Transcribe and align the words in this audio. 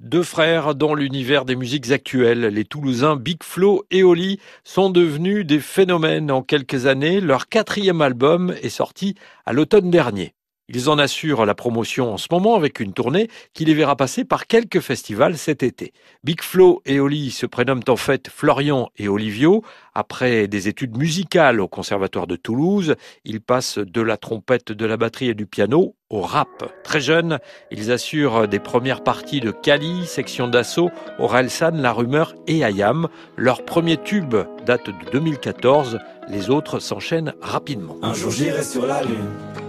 Deux 0.00 0.22
frères 0.22 0.74
dans 0.74 0.94
l'univers 0.94 1.46
des 1.46 1.56
musiques 1.56 1.90
actuelles, 1.90 2.42
les 2.42 2.64
Toulousains 2.66 3.16
Big 3.16 3.42
Flo 3.42 3.86
et 3.90 4.02
Oli 4.02 4.38
sont 4.62 4.90
devenus 4.90 5.46
des 5.46 5.58
phénomènes 5.58 6.30
en 6.30 6.42
quelques 6.42 6.84
années. 6.84 7.20
Leur 7.22 7.48
quatrième 7.48 8.02
album 8.02 8.54
est 8.60 8.68
sorti 8.68 9.14
à 9.46 9.54
l'automne 9.54 9.90
dernier. 9.90 10.34
Ils 10.68 10.90
en 10.90 10.98
assurent 10.98 11.46
la 11.46 11.54
promotion 11.54 12.12
en 12.12 12.16
ce 12.16 12.26
moment 12.30 12.56
avec 12.56 12.80
une 12.80 12.92
tournée 12.92 13.28
qui 13.54 13.64
les 13.64 13.74
verra 13.74 13.94
passer 13.94 14.24
par 14.24 14.48
quelques 14.48 14.80
festivals 14.80 15.38
cet 15.38 15.62
été. 15.62 15.92
Big 16.24 16.42
Flo 16.42 16.82
et 16.86 16.98
Oli 16.98 17.30
se 17.30 17.46
prénomment 17.46 17.84
en 17.88 17.96
fait 17.96 18.28
Florian 18.28 18.90
et 18.96 19.06
Olivio. 19.06 19.62
Après 19.94 20.48
des 20.48 20.66
études 20.66 20.96
musicales 20.96 21.60
au 21.60 21.68
Conservatoire 21.68 22.26
de 22.26 22.34
Toulouse, 22.34 22.96
ils 23.24 23.40
passent 23.40 23.78
de 23.78 24.00
la 24.00 24.16
trompette, 24.16 24.72
de 24.72 24.86
la 24.86 24.96
batterie 24.96 25.28
et 25.28 25.34
du 25.34 25.46
piano 25.46 25.94
au 26.10 26.20
rap. 26.20 26.72
Très 26.82 27.00
jeunes, 27.00 27.38
ils 27.70 27.92
assurent 27.92 28.48
des 28.48 28.60
premières 28.60 29.04
parties 29.04 29.40
de 29.40 29.52
Cali, 29.52 30.04
Section 30.06 30.48
d'Assaut, 30.48 30.90
Orelsan, 31.20 31.76
La 31.76 31.92
Rumeur 31.92 32.34
et 32.48 32.64
Ayam. 32.64 33.08
Leur 33.36 33.64
premier 33.64 33.96
tube 33.98 34.34
date 34.66 34.90
de 34.90 35.10
2014. 35.12 35.98
Les 36.28 36.50
autres 36.50 36.80
s'enchaînent 36.80 37.34
rapidement. 37.40 37.96
Un 38.02 38.14
jour 38.14 38.32
j'irai 38.32 38.64
sur 38.64 38.84
la 38.84 39.02
lune 39.02 39.65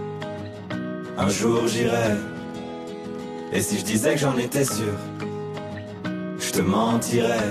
un 1.18 1.28
jour 1.28 1.66
j'irai. 1.66 2.16
Et 3.52 3.60
si 3.60 3.78
je 3.78 3.84
disais 3.84 4.14
que 4.14 4.20
j'en 4.20 4.36
étais 4.38 4.64
sûr, 4.64 4.94
je 6.38 6.52
te 6.52 6.60
mentirais. 6.60 7.50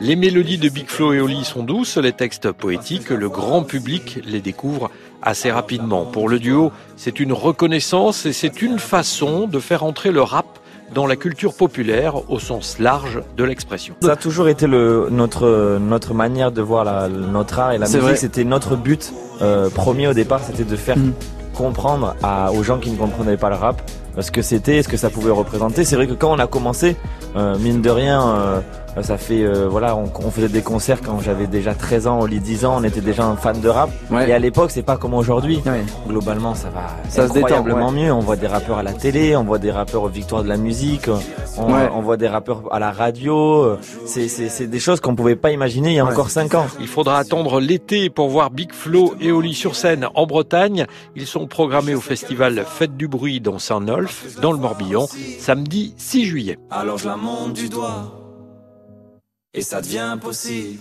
Les 0.00 0.16
mélodies 0.16 0.56
de 0.56 0.70
Big 0.70 0.88
Flo 0.88 1.12
et 1.12 1.20
Oli 1.20 1.44
sont 1.44 1.62
douces, 1.62 1.98
les 1.98 2.12
textes 2.12 2.52
poétiques, 2.52 3.10
le 3.10 3.28
grand 3.28 3.62
public 3.62 4.20
les 4.24 4.40
découvre 4.40 4.90
assez 5.20 5.50
rapidement. 5.50 6.06
Pour 6.06 6.30
le 6.30 6.38
duo, 6.38 6.72
c'est 6.96 7.20
une 7.20 7.34
reconnaissance 7.34 8.24
et 8.24 8.32
c'est 8.32 8.62
une 8.62 8.78
façon 8.78 9.46
de 9.46 9.58
faire 9.58 9.84
entrer 9.84 10.10
le 10.10 10.22
rap 10.22 10.46
dans 10.94 11.06
la 11.06 11.16
culture 11.16 11.52
populaire 11.54 12.30
au 12.30 12.38
sens 12.38 12.78
large 12.78 13.20
de 13.36 13.44
l'expression. 13.44 13.94
Ça 14.02 14.12
a 14.12 14.16
toujours 14.16 14.48
été 14.48 14.66
le, 14.66 15.08
notre, 15.10 15.78
notre 15.78 16.14
manière 16.14 16.50
de 16.50 16.62
voir 16.62 16.84
la, 16.84 17.08
notre 17.08 17.58
art 17.58 17.72
et 17.72 17.78
la 17.78 17.86
musique, 17.86 18.16
c'était 18.16 18.44
notre 18.44 18.76
but 18.76 19.12
euh, 19.42 19.68
premier 19.68 20.08
au 20.08 20.14
départ, 20.14 20.40
c'était 20.42 20.64
de 20.64 20.76
faire 20.76 20.96
mm 20.96 21.12
comprendre 21.60 22.14
à, 22.22 22.52
aux 22.52 22.62
gens 22.62 22.78
qui 22.78 22.90
ne 22.90 22.96
comprenaient 22.96 23.36
pas 23.36 23.50
le 23.50 23.56
rap 23.56 23.82
ce 24.18 24.30
que 24.30 24.42
c'était, 24.42 24.82
ce 24.82 24.88
que 24.88 24.96
ça 24.96 25.10
pouvait 25.10 25.30
représenter. 25.30 25.84
C'est 25.84 25.96
vrai 25.96 26.06
que 26.06 26.14
quand 26.14 26.32
on 26.32 26.38
a 26.38 26.46
commencé, 26.46 26.96
euh, 27.36 27.56
mine 27.58 27.80
de 27.80 27.90
rien, 27.90 28.28
euh, 28.28 28.60
ça 29.02 29.16
fait 29.16 29.42
euh, 29.42 29.68
voilà, 29.68 29.96
on, 29.96 30.10
on, 30.24 30.30
faisait 30.30 30.48
des 30.48 30.62
concerts 30.62 31.00
quand 31.00 31.20
j'avais 31.20 31.46
déjà 31.46 31.74
13 31.74 32.06
ans, 32.06 32.20
au 32.20 32.26
lit 32.26 32.40
10 32.40 32.64
ans, 32.64 32.76
on 32.78 32.84
était 32.84 33.00
déjà 33.00 33.24
un 33.24 33.36
fan 33.36 33.60
de 33.60 33.68
rap. 33.68 33.90
Et 34.26 34.32
à 34.32 34.38
l'époque, 34.38 34.70
c'est 34.72 34.82
pas 34.82 34.96
comme 34.96 35.14
aujourd'hui. 35.14 35.62
Globalement, 36.08 36.54
ça 36.54 36.70
va 36.70 36.88
ça 37.08 37.24
incroyablement 37.24 37.92
mieux. 37.92 38.12
On 38.12 38.20
voit 38.20 38.36
des 38.36 38.48
rappeurs 38.48 38.78
à 38.78 38.82
la 38.82 38.92
télé, 38.92 39.36
on 39.36 39.44
voit 39.44 39.58
des 39.58 39.70
rappeurs 39.70 40.02
aux 40.02 40.08
victoires 40.08 40.42
de 40.42 40.48
la 40.48 40.56
musique, 40.56 41.08
on, 41.58 41.72
on 41.72 42.00
voit 42.02 42.16
des 42.16 42.28
rappeurs 42.28 42.72
à 42.72 42.78
la 42.78 42.90
radio. 42.90 43.76
C'est 44.06 44.66
des 44.66 44.80
choses 44.80 45.00
qu'on 45.00 45.14
pouvait 45.14 45.36
pas 45.36 45.50
imaginer 45.50 45.90
il 45.90 45.96
y 45.96 45.98
a 45.98 46.06
encore 46.06 46.30
5 46.30 46.54
ans. 46.54 46.66
Il 46.80 46.86
faudra 46.88 47.18
attendre 47.18 47.60
l'été 47.60 48.10
pour 48.10 48.28
voir 48.28 48.50
Big 48.50 48.72
Flo 48.72 49.14
et 49.20 49.30
Oli 49.32 49.54
sur 49.54 49.76
scène 49.76 50.08
en 50.14 50.26
Bretagne. 50.26 50.86
Ils 51.16 51.26
sont 51.26 51.46
programmés 51.46 51.94
au 51.94 52.00
festival 52.00 52.64
Fête 52.66 52.96
du 52.96 53.08
bruit 53.08 53.40
dans 53.40 53.58
Saint-Nolf, 53.58 54.40
dans 54.40 54.52
le 54.52 54.58
Morbihan, 54.58 55.06
samedi 55.38 55.94
6 55.96 56.24
juillet. 56.24 56.58
Alors 56.70 56.98
je 56.98 57.06
la 57.06 57.16
monte 57.16 57.54
du 57.54 57.68
doigt 57.68 58.16
et 59.52 59.62
ça 59.62 59.80
devient 59.80 60.16
possible. 60.20 60.78